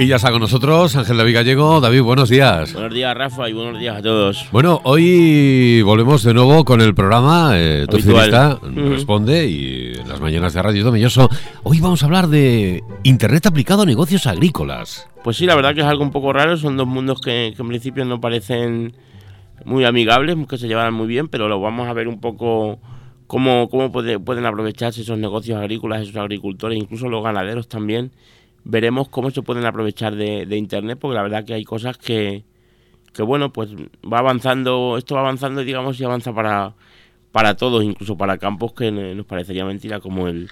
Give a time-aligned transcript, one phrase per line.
[0.00, 1.78] Y ya está con nosotros Ángel David Gallego.
[1.78, 2.72] David, buenos días.
[2.72, 4.48] Buenos días, Rafa, y buenos días a todos.
[4.50, 7.98] Bueno, hoy volvemos de nuevo con el programa eh, Tu
[8.88, 11.28] responde y en las mañanas de Radio Domilloso.
[11.64, 15.06] Hoy vamos a hablar de Internet aplicado a negocios agrícolas.
[15.22, 16.56] Pues sí, la verdad que es algo un poco raro.
[16.56, 18.94] Son dos mundos que, en principio no parecen
[19.66, 22.80] muy amigables, que se llevan muy bien, pero lo vamos a ver un poco
[23.26, 28.12] cómo, cómo pueden aprovecharse esos negocios agrícolas, esos agricultores, incluso los ganaderos también
[28.64, 32.44] veremos cómo se pueden aprovechar de, Internet, porque la verdad que hay cosas que,
[33.12, 36.74] que, bueno, pues va avanzando, esto va avanzando, digamos, y avanza para,
[37.32, 40.50] para todos, incluso para campos que nos parecería mentira como el,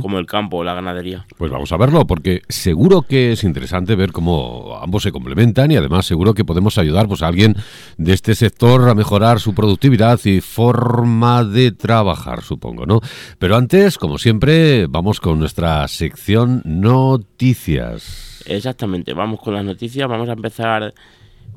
[0.00, 1.26] como el campo o la ganadería.
[1.36, 5.76] Pues vamos a verlo, porque seguro que es interesante ver cómo ambos se complementan y
[5.76, 7.56] además seguro que podemos ayudar pues, a alguien
[7.98, 13.00] de este sector a mejorar su productividad y forma de trabajar, supongo, ¿no?
[13.38, 18.44] Pero antes, como siempre, vamos con nuestra sección noticias.
[18.46, 20.94] Exactamente, vamos con las noticias, vamos a empezar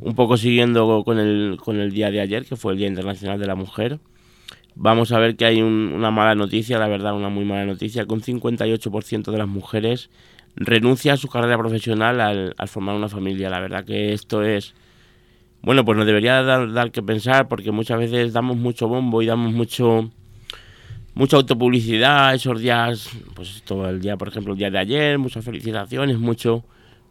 [0.02, 3.40] un poco siguiendo con el, con el día de ayer, que fue el Día Internacional
[3.40, 4.00] de la Mujer.
[4.80, 8.14] Vamos a ver que hay una mala noticia, la verdad, una muy mala noticia, que
[8.14, 10.12] un 58% de las mujeres
[10.56, 13.50] renuncia a su carrera profesional al, formar una familia.
[13.50, 14.76] La verdad que esto es,
[15.64, 19.26] bueno, pues nos debería dar, dar, que pensar porque muchas veces damos mucho bombo y
[19.26, 20.12] damos mucho
[21.16, 25.44] mucha autopublicidad esos días, pues todo el día, por ejemplo, el día de ayer, muchas
[25.44, 26.64] felicitaciones, mucho,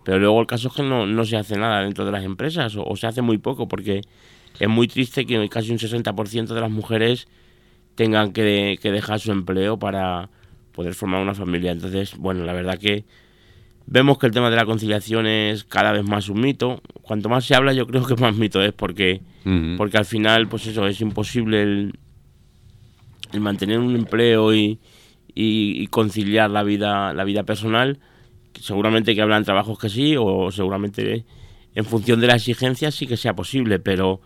[0.05, 2.77] pero luego el caso es que no, no se hace nada dentro de las empresas
[2.77, 4.03] o, o se hace muy poco porque
[4.61, 7.27] es muy triste que casi un 60% de las mujeres
[7.97, 10.31] tengan que, dejar su empleo para
[10.73, 11.73] poder formar una familia.
[11.73, 13.05] Entonces, bueno, la verdad que
[13.87, 16.81] vemos que el tema de la conciliación es cada vez más un mito.
[17.03, 19.23] Cuanto más se habla, yo creo que más mito es porque,
[19.77, 21.99] porque al final, pues eso, es imposible el,
[23.41, 24.79] mantener un empleo y,
[25.35, 27.99] y, conciliar la vida, la vida personal.
[28.61, 31.25] Seguramente que hablan trabajos que sí, o seguramente
[31.75, 34.21] en función de la exigencia sí que sea posible, pero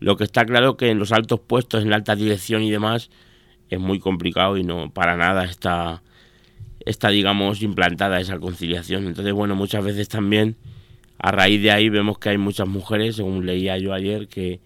[0.00, 3.10] lo que está claro que en los altos puestos, en la alta dirección y demás,
[3.68, 6.02] es muy complicado y no para nada está,
[6.84, 9.06] está digamos, implantada esa conciliación.
[9.06, 10.56] Entonces, bueno, muchas veces también
[11.18, 14.60] a raíz de ahí vemos que hay muchas mujeres, según leía yo ayer, que,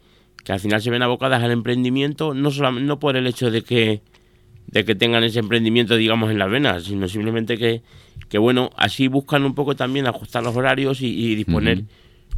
[0.44, 3.62] que al final se ven abocadas al emprendimiento, no, solamente, no por el hecho de
[3.62, 4.03] que,
[4.69, 7.83] de que tengan ese emprendimiento, digamos, en las venas, sino simplemente que,
[8.28, 11.84] que bueno, así buscan un poco también ajustar los horarios y, disponer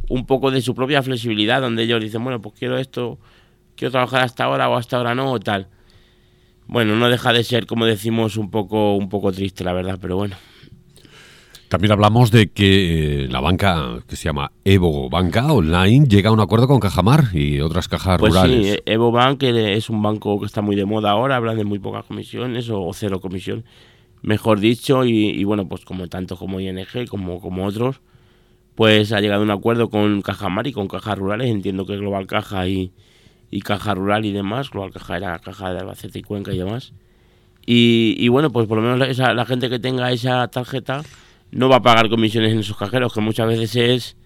[0.09, 3.19] un poco de su propia flexibilidad, donde ellos dicen, bueno, pues quiero esto,
[3.75, 5.67] quiero trabajar hasta ahora o hasta ahora no, o tal.
[6.67, 10.17] Bueno, no deja de ser, como decimos, un poco, un poco triste, la verdad, pero
[10.17, 10.35] bueno.
[11.69, 16.33] También hablamos de que eh, la banca que se llama Evo Banca Online llega a
[16.33, 18.73] un acuerdo con Cajamar y otras cajas pues rurales.
[18.73, 21.79] Sí, Evo Bank es un banco que está muy de moda ahora, hablan de muy
[21.79, 23.65] pocas comisiones o, cero comisión,
[24.21, 27.99] mejor dicho, y, bueno, pues como tanto como ING como, como otros,
[28.77, 31.97] pues ha llegado a un acuerdo con Caja Mar y con cajas rurales, entiendo que
[31.97, 32.91] Global Caja y,
[33.63, 36.93] Caja Rural y demás, Global Caja era Caja de Albacete y Cuenca y demás.
[37.65, 41.01] Y, bueno, pues por lo menos la gente que tenga esa tarjeta
[41.49, 44.17] no va a pagar comisiones en esos cajeros, que muchas veces es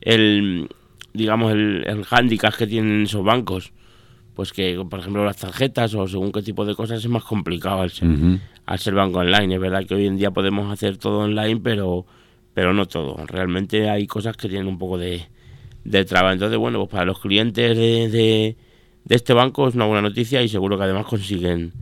[0.00, 0.70] el,
[1.12, 3.74] digamos, el, el hándicap que tienen esos bancos.
[4.32, 7.82] Pues que, por ejemplo, las tarjetas o según qué tipo de cosas es más complicado
[7.82, 8.08] al ser,
[8.64, 9.56] al ser banco online.
[9.56, 12.06] Es verdad que hoy en día podemos hacer todo online, pero
[12.54, 13.16] pero no todo.
[13.26, 15.26] Realmente hay cosas que tienen un poco de,
[15.84, 16.32] de traba.
[16.32, 18.56] Entonces, bueno, pues para los clientes de, de,
[19.08, 21.72] este banco es una buena noticia y seguro que además consiguen,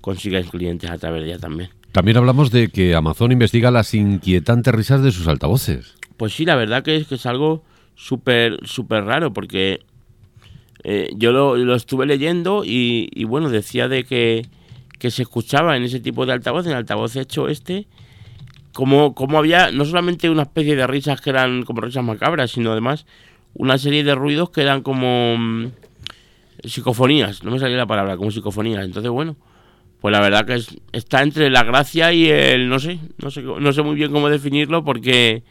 [0.00, 1.70] consiguen clientes a través de ella también.
[1.92, 5.94] También hablamos de que Amazon investiga las inquietantes risas de sus altavoces.
[6.16, 7.62] Pues sí, la verdad que es que es algo
[7.94, 9.80] súper súper raro porque
[10.82, 14.46] eh, yo lo, lo, estuve leyendo y, y, bueno, decía de que,
[14.98, 17.86] que se escuchaba en ese tipo de altavoz, en el altavoz hecho este,
[18.74, 22.72] como, como había no solamente una especie de risas que eran como risas macabras, sino
[22.72, 23.06] además
[23.54, 25.66] una serie de ruidos que eran como mm,
[26.64, 28.84] psicofonías, no me salía la palabra, como psicofonías.
[28.84, 29.36] Entonces, bueno,
[30.00, 30.60] pues la verdad que
[30.92, 34.28] está entre la gracia y el, no sé, no sé, no sé muy bien cómo
[34.28, 35.44] definirlo porque,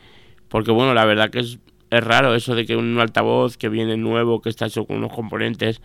[0.49, 1.59] porque bueno, la verdad que es,
[1.89, 5.13] es raro eso de que un altavoz que viene nuevo, que está hecho con unos
[5.13, 5.81] componentes,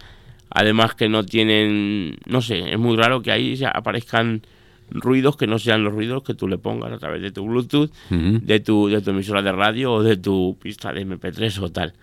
[0.50, 4.42] además que no tienen, no sé, es muy raro que ahí aparezcan
[4.90, 7.90] ruidos que no sean los ruidos que tú le pongas a través de tu Bluetooth,
[8.10, 11.94] de, tu, de tu emisora de radio o de tu pista de MP3 o tal.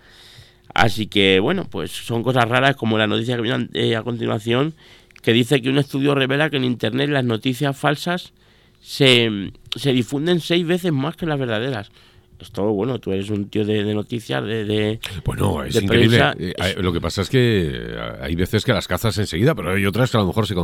[0.74, 4.74] Así que, bueno, pues son cosas raras como la noticia que viene eh, a continuación,
[5.22, 8.32] que dice que un estudio revela que en Internet las noticias falsas
[8.80, 11.90] se, se difunden seis veces más que las verdaderas
[12.38, 16.20] esto, bueno, tú eres un tío de, noticias, de, Bueno, es increíble.
[16.38, 19.86] Eh, lo que pasa es que eh, hay veces que las cazas enseguida, pero hay
[19.86, 20.54] otras que a lo mejor se,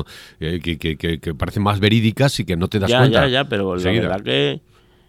[0.40, 3.22] eh, que, que, parecen más verídicas y que no te das cuenta.
[3.22, 4.60] Ya, ya, pero la verdad que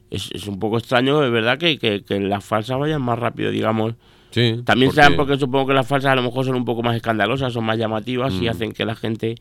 [0.09, 3.95] es, un poco extraño, es verdad, que, que, las falsas vayan más rápido, digamos.
[4.31, 5.15] Sí, También porque...
[5.15, 7.77] porque supongo que las falsas a lo mejor son un poco más escandalosas, son más
[7.77, 8.49] llamativas y mm.
[8.49, 9.35] hacen que la gente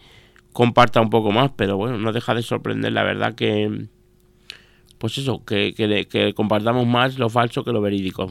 [0.52, 3.86] comparta un poco más, pero bueno, no deja de sorprender, la verdad que,
[5.02, 8.31] pues eso, que, que, compartamos más lo falso que lo verídico.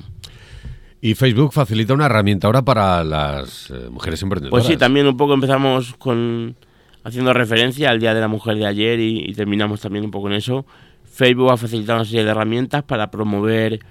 [1.02, 4.52] Y Facebook facilita una herramienta ahora para las eh, mujeres emprendedoras.
[4.52, 6.56] Pues sí, también un poco empezamos con
[7.04, 10.36] haciendo referencia al Día de la Mujer de ayer y, terminamos también un poco en
[10.36, 10.66] eso.
[11.04, 13.82] Facebook ha facilitado una serie de herramientas para promover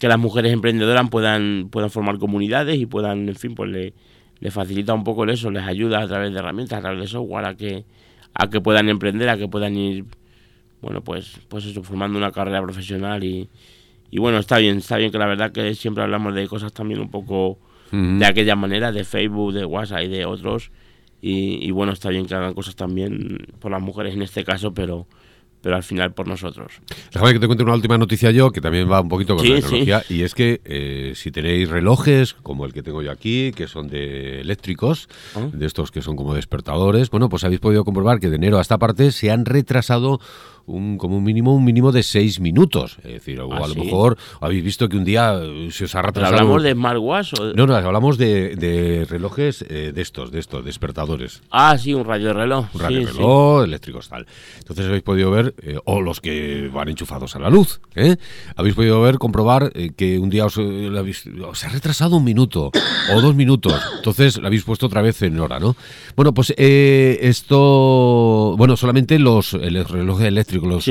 [0.00, 3.94] que las mujeres emprendedoras puedan, puedan formar comunidades y puedan, en fin, pues le,
[4.40, 7.44] le facilita un poco eso, les ayuda a través de herramientas, a través de software,
[7.44, 7.84] a que,
[8.34, 10.04] a que puedan emprender, a que puedan ir,
[10.82, 13.48] bueno, pues, pues eso, formando una carrera profesional y,
[14.10, 17.00] y bueno, está bien, está bien que la verdad que siempre hablamos de cosas también
[17.00, 17.58] un poco
[17.92, 20.70] de aquella manera, de Facebook, de WhatsApp y de otros,
[21.20, 24.72] y, y, bueno, está bien que hagan cosas también por las mujeres en este caso,
[24.72, 25.06] pero
[25.62, 26.72] pero al final por nosotros.
[27.12, 29.54] Déjame que te cuente una última noticia yo, que también va un poquito con la
[29.54, 33.68] tecnología, y es que eh, si tenéis relojes, como el que tengo yo aquí, que
[33.68, 35.48] son de eléctricos, ah.
[35.52, 38.60] de estos que son como despertadores, bueno, pues habéis podido comprobar que de enero a
[38.60, 40.20] esta parte se han retrasado
[40.66, 42.98] un, como un mínimo un mínimo de seis minutos.
[42.98, 46.02] Es decir, o ¿Ah, a lo mejor habéis visto que un día se os ha
[46.02, 46.36] retrasado.
[46.36, 47.32] ¿Hablamos de smartwatch?
[47.54, 51.42] No, no, hablamos de, relojes eh, de estos, de estos, despertadores.
[51.50, 52.66] Ah, sí, un radio de reloj.
[52.74, 54.26] Un radio de reloj, eléctricos, tal.
[54.58, 57.80] Entonces habéis podido ver, eh, o los que van enchufados a la luz,
[58.56, 62.70] habéis podido ver, comprobar que un día os, ha retrasado un minuto
[63.14, 63.74] o dos minutos.
[64.02, 65.76] Entonces lo habéis puesto otra vez en hora, ¿no?
[66.16, 70.84] Bueno, pues esto, bueno, solamente los el reloj eléctrico los,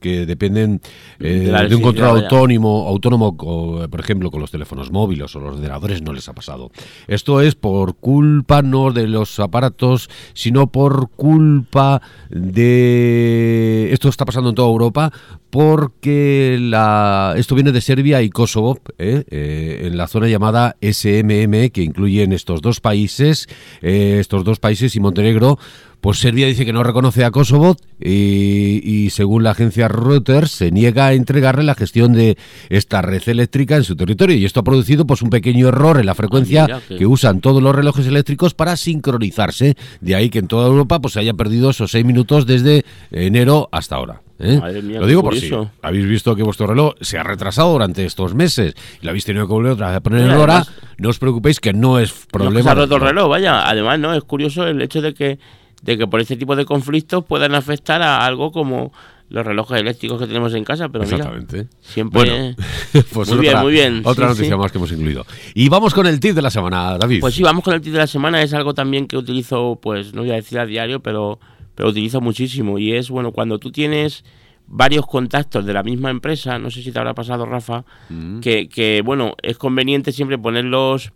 [0.00, 0.80] que dependen
[1.18, 6.02] eh, de, un control autónomo, autónomo por ejemplo, con los teléfonos móviles o los ordenadores,
[6.02, 6.70] no les ha pasado.
[7.08, 12.00] Esto es por culpa no de los aparatos, sino por culpa
[12.30, 13.88] de...
[13.92, 15.12] Esto está pasando en toda Europa
[15.56, 19.24] porque la, esto viene de Serbia y Kosovo, ¿eh?
[19.30, 23.48] Eh, en la zona llamada SMM, que incluyen estos dos países,
[23.80, 25.58] estos dos países y Montenegro,
[26.02, 31.06] pues Serbia dice que no reconoce a Kosovo y, según la agencia Reuters se niega
[31.06, 32.36] a entregarle la gestión de
[32.68, 36.04] esta red eléctrica en su territorio y esto ha producido pues un pequeño error en
[36.04, 37.06] la frecuencia ah, que...
[37.06, 39.74] usan todos los relojes eléctricos para sincronizarse.
[40.02, 43.70] De ahí que en toda Europa pues se haya perdido esos seis minutos desde enero
[43.72, 44.25] hasta ahora.
[44.38, 44.60] ¿Eh?
[44.82, 45.50] lo digo por si
[45.82, 49.46] habéis visto que vuestro reloj se ha retrasado durante estos meses y lo habéis tenido
[49.46, 50.64] que volver otra vez a poner en hora,
[50.98, 52.58] no os preocupéis que no es problema.
[52.58, 53.68] No se ha roto el reloj, vaya.
[53.68, 55.38] Además, no es curioso el hecho de que
[55.82, 58.92] de que por este tipo de conflictos puedan afectar a algo como
[59.28, 61.66] los relojes eléctricos que tenemos en casa, pero Exactamente.
[61.80, 62.56] siempre bueno,
[63.12, 64.02] pues muy bien, muy bien.
[64.04, 65.26] Otra noticia más que hemos incluido.
[65.54, 67.20] Y vamos con el tip de la semana, David.
[67.20, 70.14] Pues sí, vamos con el tip de la semana, es algo también que utilizo, pues
[70.14, 71.40] no voy a decir a diario, pero
[71.76, 74.24] pero utilizo muchísimo y es bueno, cuando tú tienes
[74.66, 78.40] varios contactos de la misma empresa, no sé si te habrá pasado, Rafa, mm.
[78.40, 81.12] que, que bueno, es conveniente siempre ponerlos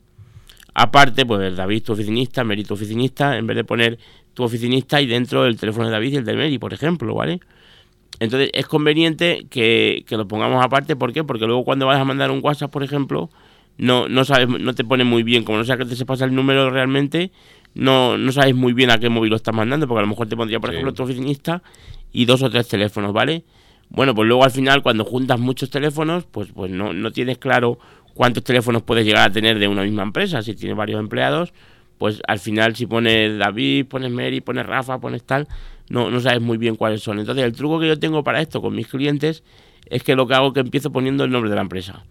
[0.74, 3.98] aparte, pues David tu oficinista, Mérito oficinista, en vez de poner
[4.34, 7.40] tu oficinista y dentro el teléfono de David y el de Mary, por ejemplo, ¿vale?
[8.18, 11.24] Entonces es conveniente que, lo pongamos aparte, ¿por qué?
[11.24, 13.30] Porque luego cuando vas a mandar un WhatsApp, por ejemplo,
[13.78, 16.26] no, no sabes, no te pone muy bien, como no sabes que te se pasa
[16.26, 17.32] el número realmente,
[17.74, 20.28] no, no sabes muy bien a qué móvil lo estás mandando, porque a lo mejor
[20.28, 21.62] te pondría, por ejemplo, tu oficinista
[22.12, 23.44] y dos o tres teléfonos, ¿vale?
[23.88, 27.78] Bueno, pues luego al final, cuando juntas muchos teléfonos, pues, pues no, no tienes claro
[28.14, 30.42] cuántos teléfonos puedes llegar a tener de una misma empresa.
[30.42, 31.52] Si tienes varios empleados,
[31.98, 35.48] pues al final si pones David, pones Mary, pones Rafa, pones tal,
[35.88, 37.18] no, no sabes muy bien cuáles son.
[37.18, 39.42] Entonces el truco que yo tengo para esto con mis clientes
[39.86, 42.04] es que lo que hago es que empiezo poniendo el nombre de la empresa.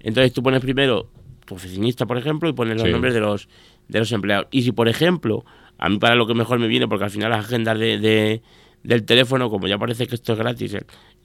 [0.00, 1.08] Entonces tú pones primero
[1.44, 3.48] tu oficinista, por ejemplo, y pones los nombres de los,
[3.88, 4.48] de los empleados.
[4.50, 5.44] Y si, por ejemplo,
[5.78, 8.42] a mí para lo que mejor me viene, porque al final las agendas de
[8.84, 10.76] del teléfono, como ya parece que esto es gratis,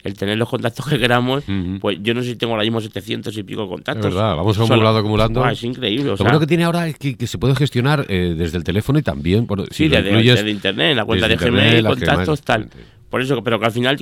[0.02, 1.44] el, tener los contactos que queramos,
[1.78, 4.06] pues yo no sé si tengo ahora mismo 700 y pico contactos.
[4.06, 5.44] Es verdad, vamos acumulando, acumulando.
[5.44, 6.04] Ah, es increíble.
[6.04, 9.02] Lo bueno que tiene ahora es que, se puede gestionar eh, desde el teléfono y
[9.02, 9.46] también.
[9.70, 12.70] Sí, desde, internet, la cuenta de Gmail, contactos, tal.
[13.10, 13.98] Por eso, pero que al final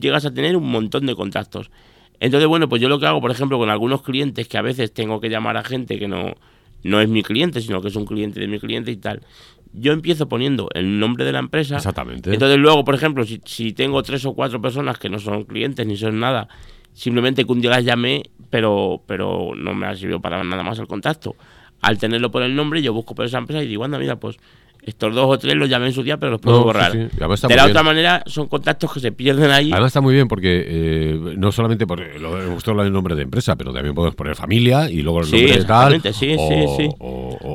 [0.00, 1.70] llegas a tener un montón de contactos.
[2.20, 4.92] Entonces, bueno, pues yo lo que hago, por ejemplo, con algunos clientes que a veces
[4.92, 6.34] tengo que llamar a gente que no,
[6.82, 9.22] no es mi cliente, sino que es un cliente de mi cliente y tal
[9.78, 11.76] yo empiezo poniendo el nombre de la empresa.
[11.76, 12.32] Exactamente.
[12.32, 15.86] Entonces luego, por ejemplo, si, si, tengo tres o cuatro personas que no son clientes
[15.86, 16.48] ni son nada,
[16.94, 20.78] simplemente que un día las llamé, pero, pero no me ha servido para nada más
[20.78, 21.36] el contacto.
[21.82, 24.38] Al tenerlo por el nombre, yo busco por esa empresa y digo, anda, mira, pues
[24.86, 26.92] estos dos o tres los llamé en su día, pero los puedo borrar.
[26.92, 29.72] De la otra manera, son contactos que se pierden ahí.
[29.72, 33.56] Además está muy bien porque eh, no solamente por lo, hemos el nombre de empresa,
[33.56, 36.00] pero también podemos poner familia y luego el nombre de tal.
[36.02, 36.36] Sí, sí,
[36.76, 36.88] sí.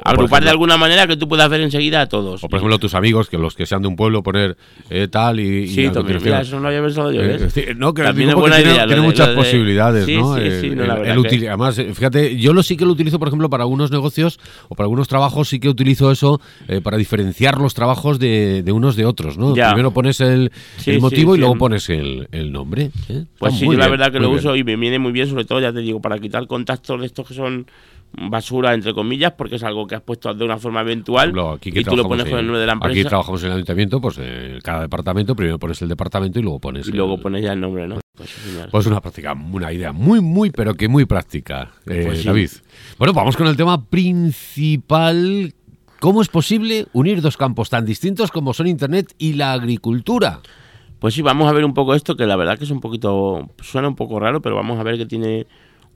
[0.03, 2.43] Agrupar de alguna manera que tú puedas ver enseguida a todos.
[2.43, 4.57] O por ejemplo tus amigos, que los que sean de un pueblo, poner
[4.89, 5.67] eh, tal y...
[5.67, 7.21] Sí, eso no había pensado yo.
[7.21, 10.35] Eh, no, que también buena idea, tiene, muchas posibilidades, ¿no?
[10.35, 13.89] Sí, sí, no, Además, fíjate, yo lo sí que lo utilizo, por ejemplo, para algunos
[13.89, 16.41] negocios o para algunos trabajos, sí que utilizo eso
[16.83, 19.53] para diferenciar los trabajos de, unos de otros, ¿no?
[19.53, 20.51] Primero pones el,
[20.99, 22.91] motivo y luego pones el, nombre.
[23.09, 23.25] ¿eh?
[23.37, 25.71] Pues sí, la verdad que lo uso y me viene muy bien, sobre todo, ya
[25.71, 27.67] te digo, para quitar contactos de estos que son
[28.13, 31.95] basura, entre comillas, porque es algo que has puesto de una forma eventual y tú
[31.95, 32.99] lo pones con el nombre de la empresa.
[32.99, 34.19] Aquí trabajamos en el ayuntamiento, pues
[34.63, 37.87] cada departamento, primero pones el departamento y luego pones Y luego pones ya el nombre,
[37.87, 37.99] ¿no?
[38.13, 38.35] Pues,
[38.69, 42.49] pues, una práctica, una idea muy, muy, pero que muy práctica, eh, pues David.
[42.97, 45.53] Bueno, vamos con el tema principal
[46.01, 50.39] ¿Cómo es posible unir dos campos tan distintos como son Internet y la agricultura?
[50.98, 53.51] Pues sí, vamos a ver un poco esto, que la verdad que es un poquito,
[53.62, 55.46] suena un poco raro, pero vamos a ver que tiene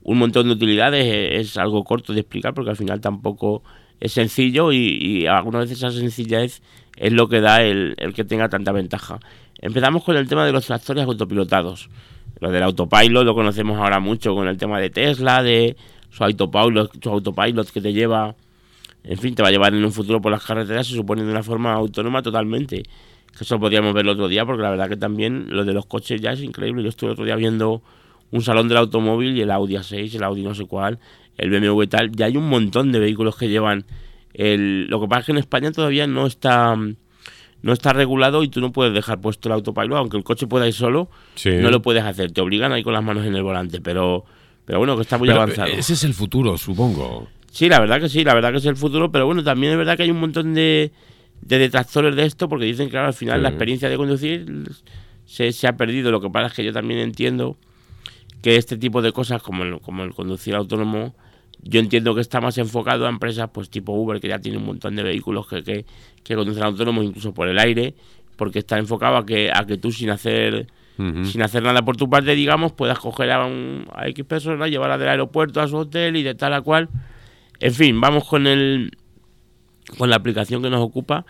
[0.04, 1.04] un montón de utilidades,
[1.40, 3.64] es algo corto de explicar porque al final tampoco
[3.98, 6.62] es sencillo y, algunas veces esa sencillez
[6.96, 9.18] es lo que da el, que tenga tanta ventaja.
[9.60, 11.90] Empezamos con el tema de los tractores autopilotados.
[12.38, 15.76] Lo del autopilot lo conocemos ahora mucho con el tema de Tesla, de
[16.10, 18.36] su autopilot, su autopilot que te lleva
[19.06, 21.30] en fin, te va a llevar en un futuro por las carreteras, se supone de
[21.30, 22.82] una forma autónoma totalmente.
[22.82, 25.86] Que eso podríamos ver el otro día, porque la verdad que también lo de los
[25.86, 26.82] coches ya es increíble.
[26.82, 27.82] Yo estuve el otro día viendo
[28.32, 30.98] un salón del automóvil y el Audi A6, el Audi no sé cuál,
[31.38, 32.10] el BMW y tal.
[32.12, 33.84] Ya hay un montón de vehículos que llevan
[34.34, 34.86] el...
[34.88, 36.76] Lo que pasa es que en España todavía no está
[37.62, 40.66] no está regulado y tú no puedes dejar puesto el autopilot, aunque el coche pueda
[40.68, 41.10] ir solo,
[41.44, 42.30] no lo puedes hacer.
[42.32, 44.24] Te obligan ahí con las manos en el volante, pero,
[44.64, 45.68] pero bueno, que está muy avanzado.
[45.68, 47.28] Ese es el futuro, supongo.
[47.56, 49.78] Sí, la verdad que sí, la verdad que es el futuro, pero bueno, también es
[49.78, 50.92] verdad que hay un montón de,
[51.40, 54.44] detractores de esto porque dicen que al final la experiencia de conducir
[55.24, 56.10] se, se, ha perdido.
[56.10, 57.56] Lo que pasa es que yo también entiendo
[58.42, 61.14] que este tipo de cosas como el, como el conducir autónomo,
[61.62, 64.66] yo entiendo que está más enfocado a empresas pues tipo Uber que ya tiene un
[64.66, 65.86] montón de vehículos que, que,
[66.24, 67.94] que conducen autónomos incluso por el aire,
[68.36, 70.66] porque está enfocado a que, a que tú sin hacer...
[70.98, 74.98] sin hacer nada por tu parte, digamos, puedas coger a, un, a X personas, llevarla
[74.98, 76.90] del aeropuerto a su hotel y de tal a cual
[77.60, 78.90] en fin, vamos con el
[79.98, 81.24] con la aplicación que nos ocupa.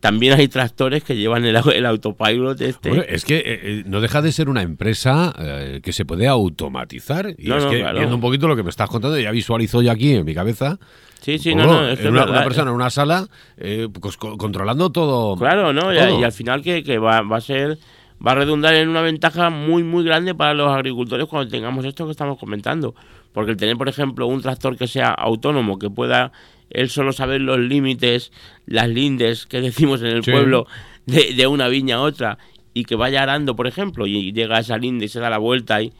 [0.00, 3.14] También hay tractores que llevan el, el autopilot este.
[3.14, 7.34] es que eh, eh, no deja de ser una empresa eh, que se puede automatizar.
[7.36, 10.14] Y es que viendo un poquito lo que me estás contando, ya visualizo yo aquí
[10.14, 10.78] en mi cabeza.
[11.20, 11.86] Sí, sí, no, no.
[11.86, 15.36] Es una, persona en una sala pues, controlando todo.
[15.36, 15.92] Claro, ¿no?
[15.92, 17.78] Y, al final que, que va, va a ser
[18.26, 22.06] va a redundar en una ventaja muy muy grande para los agricultores cuando tengamos esto
[22.06, 22.94] que estamos comentando.
[23.32, 26.32] Porque el tener, por ejemplo, un tractor que sea autónomo, que pueda
[26.70, 28.32] él solo saber los límites,
[28.66, 30.66] las lindes que decimos en el pueblo,
[31.06, 32.38] de, una viña a otra,
[32.72, 35.38] y que vaya arando, por ejemplo, y llega a esa linde y se da la
[35.38, 35.92] vuelta y,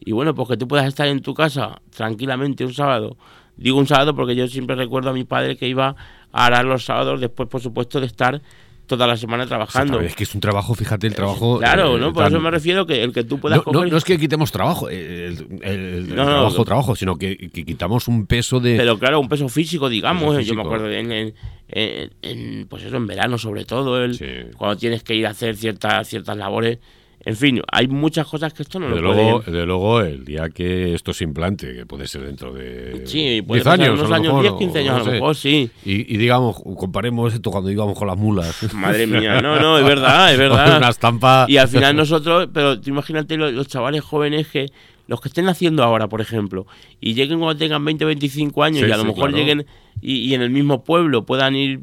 [0.00, 3.16] y bueno, pues que tú puedas estar en tu casa tranquilamente un sábado.
[3.56, 5.96] Digo un sábado porque yo siempre recuerdo a mi padre que iba
[6.32, 8.42] a arar los sábados después, por supuesto, de estar
[8.86, 10.00] toda la semana trabajando.
[10.00, 11.58] Es que es un trabajo, fíjate, el trabajo.
[11.58, 12.12] Claro, ¿no?
[12.12, 13.60] Por eso me refiero que el que tú puedas.
[13.66, 15.46] No, no, es que quitemos trabajo, el,
[16.08, 18.76] trabajo, trabajo, sino que, quitamos un peso de.
[18.76, 20.44] Pero claro, un peso físico, digamos.
[20.46, 21.34] Yo me acuerdo en,
[21.68, 26.08] en, pues eso, en verano, sobre todo, el, cuando tienes que ir a hacer ciertas,
[26.08, 26.78] ciertas labores
[27.26, 30.48] en fin, hay muchas cosas que esto no de lo luego, De luego, el día
[30.48, 34.54] que esto se implante, que puede ser dentro de sí, 10 años, unos años, 10,
[34.54, 35.68] 15 años a lo mejor, sí.
[35.84, 38.72] Y, digamos, comparemos esto cuando íbamos con las mulas.
[38.74, 40.78] Madre mía, no, no, es verdad, es verdad.
[40.78, 41.46] Una estampa.
[41.48, 44.70] Y al final nosotros, pero tú imagínate los, chavales jóvenes que
[45.08, 46.68] los que estén haciendo ahora, por ejemplo,
[47.00, 49.66] y lleguen cuando tengan 20, 25 años y a lo mejor lleguen
[50.00, 51.80] y, y, en el mismo pueblo puedan ir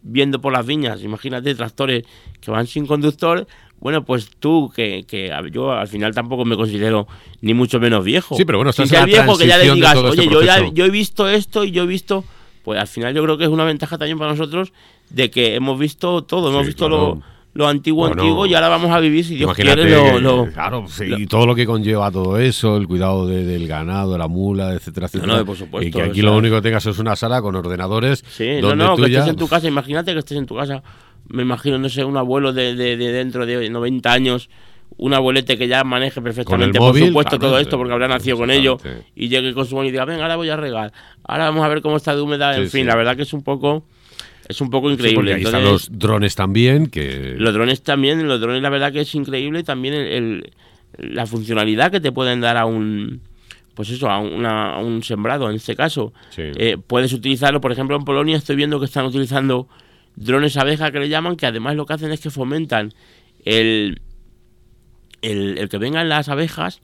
[0.00, 2.04] viendo por las viñas, imagínate tractores
[2.40, 3.46] que van sin conductor,
[3.80, 7.06] bueno, pues tú, que, que, yo al final tampoco me considero
[7.40, 8.36] ni mucho menos viejo.
[8.36, 10.84] Sí, pero bueno, estás si viejo que ya le digas, oye, este yo, ya, yo
[10.84, 12.24] he visto esto y yo he visto,
[12.64, 14.72] pues al final yo creo que es una ventaja también para nosotros
[15.10, 17.20] de que hemos visto todo, hemos visto lo,
[17.52, 21.46] lo, antiguo, antiguo y ahora vamos a vivir, si Dios quiere, lo, Claro, y todo
[21.46, 25.36] lo que conlleva todo eso, el cuidado del ganado, de la mula, etcétera, etcétera.
[25.36, 25.86] No, por supuesto.
[25.86, 28.24] Y que aquí lo único que tengas es una sala con ordenadores.
[28.28, 30.82] Sí, no, no, que estés en tu casa, imagínate que estés en tu casa
[31.28, 34.50] me imagino, no sé, un abuelo de, de, dentro de 90 años,
[34.96, 38.78] un abuelete que ya maneje perfectamente, por supuesto, todo esto, porque habrá nacido con ello,
[39.14, 40.92] y llegue con su móvil y diga, venga, ahora voy a regar,
[41.24, 43.42] ahora vamos a ver cómo está de humedad, en fin, la verdad que es un
[43.42, 43.84] poco...
[44.48, 45.34] Es un poco increíble.
[45.34, 46.86] ahí están los drones también.
[46.86, 49.64] que Los drones también, los drones la verdad que es increíble.
[49.64, 50.52] También el,
[50.98, 53.20] la funcionalidad que te pueden dar a un,
[53.74, 56.12] pues eso, a, una, un sembrado en este caso.
[56.36, 59.68] Eh, puedes utilizarlo, por ejemplo, en Polonia estoy viendo que están utilizando
[60.16, 62.92] drones abeja que le llaman, que además lo que hacen es que fomentan
[63.44, 64.00] el,
[65.22, 66.80] el, el que vengan las abejas,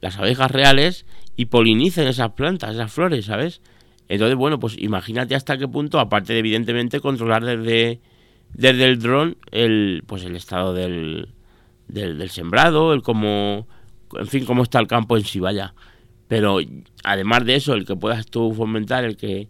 [0.00, 1.04] las abejas reales,
[1.36, 3.60] y polinicen esas plantas, esas flores, ¿sabes?
[4.08, 8.00] Entonces, bueno, pues imagínate hasta qué punto, aparte de evidentemente controlar desde,
[8.54, 11.28] desde el dron el, pues el estado del,
[11.88, 13.66] del, sembrado, el cómo,
[14.14, 15.74] en fin, cómo está el campo en sí, vaya.
[16.28, 16.58] Pero
[17.04, 19.48] además de eso, el que puedas tú fomentar, el que,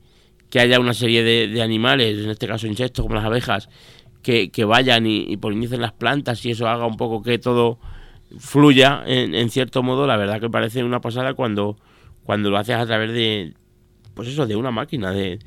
[0.50, 3.68] que haya una serie de, animales, en este caso insectos como las abejas,
[4.22, 7.78] que, que vayan y, y, polinicen las plantas y eso haga un poco que todo
[8.38, 11.76] fluya en, en cierto modo, la verdad que parece una pasada cuando,
[12.24, 13.54] cuando lo haces a través de,
[14.14, 15.38] pues eso, de una máquina, de,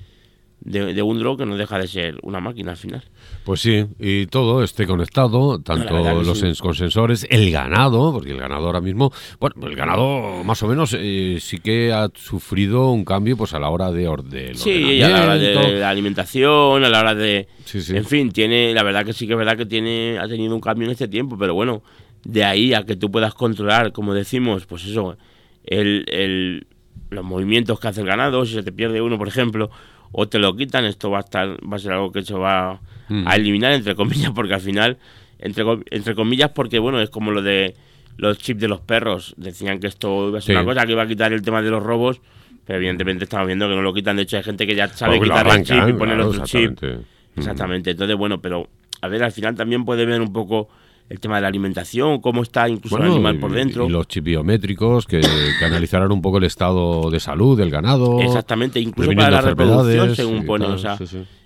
[0.61, 3.03] de, un drone que no deja de ser una máquina al final.
[3.43, 8.65] Pues sí, y todo esté conectado, tanto los con sensores, el ganado, porque el ganado
[8.65, 13.37] ahora mismo, bueno, el ganado más o menos eh, sí que ha sufrido un cambio
[13.37, 14.55] pues a la hora de orden.
[14.55, 17.47] Sí, a la hora de, la alimentación, a la hora de...
[17.73, 20.61] En fin, tiene, la verdad que sí que es verdad que tiene, ha tenido un
[20.61, 21.83] cambio en este tiempo, pero bueno,
[22.23, 25.17] de ahí a que tú puedas controlar, como decimos, pues eso,
[25.63, 26.67] el, el
[27.09, 29.69] los movimientos que hace el ganado, si se te pierde uno, por ejemplo,
[30.11, 32.79] o te lo quitan, esto va a estar, va a ser algo que se va
[33.09, 33.27] mm.
[33.27, 34.97] a eliminar, entre comillas, porque al final,
[35.39, 37.75] entre, entre comillas, porque bueno, es como lo de
[38.17, 41.03] los chips de los perros, decían que esto iba a ser una cosa que iba
[41.03, 42.21] a quitar el tema de los robos,
[42.65, 45.19] pero evidentemente estamos viendo que no lo quitan, de hecho hay gente que ya sabe
[45.19, 46.81] quitar el chip y poner otro chip.
[46.81, 47.37] Mm.
[47.37, 48.67] Exactamente, entonces bueno, pero
[49.01, 50.69] a ver, al final también puede ver un poco
[51.09, 53.87] el tema de la alimentación, cómo está incluso el animal por dentro.
[53.87, 55.19] Y los chips biométricos que,
[55.65, 58.21] analizarán un poco el estado de salud del ganado.
[58.21, 60.65] Exactamente, incluso para la reproducción, según pone.
[60.65, 60.97] o sea,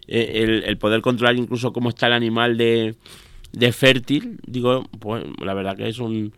[0.07, 2.95] eh, El, poder controlar incluso cómo está el animal de,
[3.53, 6.33] de fértil, digo, pues la verdad que es un.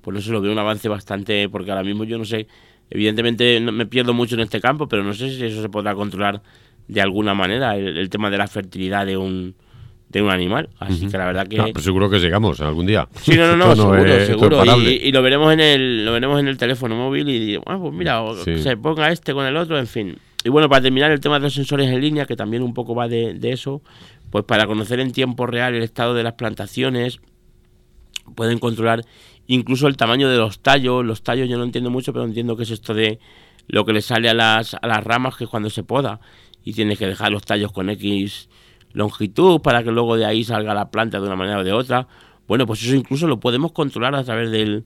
[0.00, 1.48] Pues no sé, lo veo un avance bastante.
[1.48, 2.46] Porque ahora mismo yo no sé.
[2.90, 6.40] Evidentemente me pierdo mucho en este campo, pero no sé si eso se podrá controlar
[6.86, 9.54] de alguna manera, el tema de la fertilidad de un
[10.08, 10.68] de un animal.
[10.78, 11.60] Así que la verdad que.
[11.60, 13.08] Ah, pues seguro que llegamos algún día.
[13.20, 14.80] Sí, no, no, no, seguro, seguro.
[14.80, 17.94] Y, lo veremos en el, lo veremos en el teléfono móvil y bueno, ah, pues
[17.94, 18.22] mira,
[18.62, 20.18] se ponga este con el otro, en fin.
[20.44, 22.94] Y bueno, para terminar el tema de los sensores en línea, que también un poco
[22.94, 23.82] va de, de eso,
[24.30, 27.20] pues para conocer en tiempo real el estado de las plantaciones,
[28.34, 29.04] pueden controlar
[29.46, 31.04] incluso el tamaño de los tallos.
[31.04, 33.18] Los tallos yo no entiendo mucho, pero entiendo que es esto de
[33.66, 36.20] lo que le sale a las, a las ramas, que es cuando se poda
[36.64, 38.48] y tienes que dejar los tallos con X
[38.92, 42.08] longitud para que luego de ahí salga la planta de una manera o de otra.
[42.46, 44.84] Bueno, pues eso incluso lo podemos controlar a través del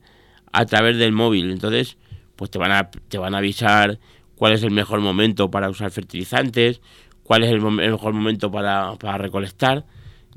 [0.51, 1.51] a través del móvil.
[1.51, 1.97] Entonces,
[2.35, 3.99] pues te van a te van a avisar
[4.35, 6.81] cuál es el mejor momento para usar fertilizantes,
[7.23, 9.85] cuál es el, mejor momento para, para, recolectar.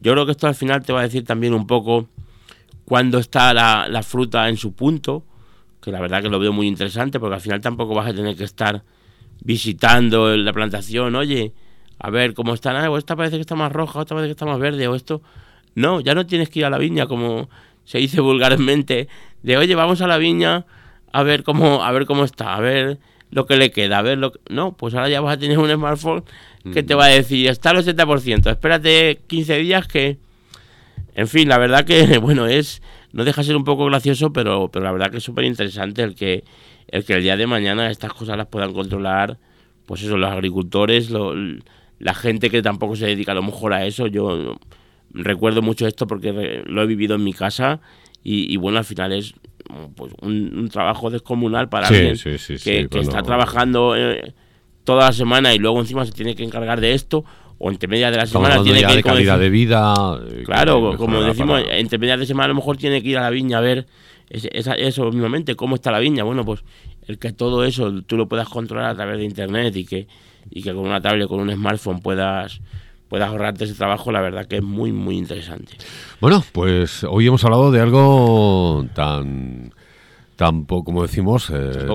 [0.01, 2.09] Yo creo que esto al final te va a decir también un poco
[2.85, 5.25] cuándo está la, la fruta en su punto,
[5.81, 8.37] que la verdad que lo veo muy interesante, porque al final tampoco vas a tener
[8.37, 8.85] que estar
[9.43, 11.53] visitando la plantación, oye,
[11.99, 14.47] a ver cómo está, ah, esta parece que está más roja, esta parece que está
[14.47, 15.23] más verde, o esto.
[15.75, 17.49] No, ya no tienes que ir a la viña, como
[17.85, 19.09] se dice vulgarmente,
[19.43, 20.67] de oye, vamos a la viña
[21.13, 22.99] a ver cómo, a ver cómo está, a ver
[23.31, 24.41] lo que le queda, a ver lo que...
[24.51, 26.25] No, pues ahora ya vas a tener un smartphone
[26.73, 30.19] que te va a decir, está al 80%, espérate 15 días que...
[31.15, 32.83] En fin, la verdad que, bueno, es...
[33.13, 36.03] No deja de ser un poco gracioso, pero, pero la verdad que es súper interesante
[36.03, 36.45] el que,
[36.89, 39.39] el que el día de mañana estas cosas las puedan controlar,
[39.87, 41.35] pues eso, los agricultores, lo,
[41.99, 44.57] la gente que tampoco se dedica a lo mejor a eso, yo
[45.11, 47.81] recuerdo mucho esto porque lo he vivido en mi casa
[48.29, 49.35] y, bueno, al final es
[49.95, 54.35] pues, un, trabajo descomunal para alguien que, está trabajando eh,
[54.83, 57.25] toda la semana y luego encima se tiene que encargar de esto
[57.59, 59.95] o entre medias de la semana tiene que de calidad de vida
[60.29, 63.23] eh, claro como decimos entre medias de semana a lo mejor tiene que ir a
[63.23, 63.87] la viña a ver
[64.29, 66.25] eso mismamente cómo está la viña.
[66.25, 66.65] Bueno pues
[67.07, 70.07] el que todo eso tú lo puedas controlar a través de internet y que
[70.51, 72.61] y que con una tablet, con un smartphone puedas
[73.09, 75.77] puedas ahorrarte ese trabajo, la verdad que es muy, muy interesante.
[76.21, 79.73] Bueno, pues hoy hemos hablado de algo tan
[80.37, 81.87] tampoco, como decimos, eh,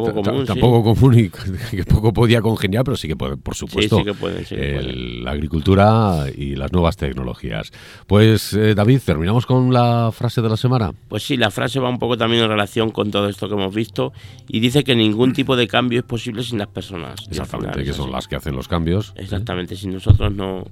[0.45, 1.29] tampoco común y
[1.71, 6.97] que poco podía congeniar, pero sí que puede, por supuesto, la agricultura y las nuevas
[6.97, 7.71] tecnologías.
[8.07, 10.91] Pues eh, David, terminamos con la frase de la semana.
[11.07, 13.73] Pues sí, la frase va un poco también en relación con todo esto que hemos
[13.73, 14.11] visto
[14.47, 17.27] y dice que ningún tipo de cambio es posible sin las personas.
[17.29, 19.13] Exactamente, que son las que hacen los cambios.
[19.15, 20.65] Exactamente, si nosotros no...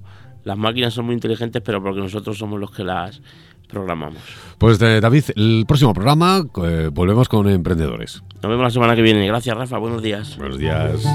[0.46, 3.22] Las máquinas son muy inteligentes, pero porque nosotros somos los que las
[3.70, 4.16] programamos.
[4.58, 8.22] Pues eh, David, el próximo programa eh, volvemos con emprendedores.
[8.42, 9.26] Nos vemos la semana que viene.
[9.28, 9.78] Gracias, Rafa.
[9.78, 10.38] Buenos días.
[10.38, 11.06] Buenos días.